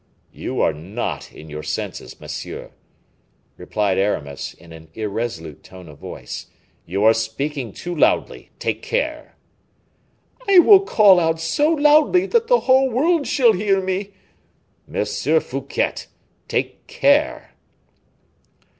"You 0.33 0.61
are 0.61 0.73
not 0.73 1.31
in 1.31 1.47
your 1.47 1.61
senses, 1.61 2.19
monsieur," 2.19 2.71
replied 3.55 3.99
Aramis, 3.99 4.55
in 4.55 4.73
an 4.73 4.89
irresolute 4.95 5.61
tone 5.63 5.87
of 5.87 5.99
voice; 5.99 6.47
"you 6.87 7.03
are 7.03 7.13
speaking 7.13 7.71
too 7.71 7.93
loudly; 7.95 8.49
take 8.57 8.81
care!" 8.81 9.35
"I 10.49 10.57
will 10.57 10.79
call 10.79 11.19
out 11.19 11.39
so 11.39 11.69
loudly, 11.69 12.25
that 12.25 12.47
the 12.47 12.61
whole 12.61 12.89
world 12.89 13.27
shall 13.27 13.53
hear 13.53 13.79
me." 13.79 14.13
"Monsieur 14.87 15.39
Fouquet, 15.39 15.93
take 16.47 16.87
care!" 16.87 17.53